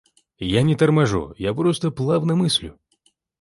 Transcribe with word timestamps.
Я 0.59 0.63
не 0.69 0.75
торможу— 0.75 1.35
я 1.45 1.53
просто 1.53 1.91
плавно 1.91 2.35
мыслю. 2.35 2.79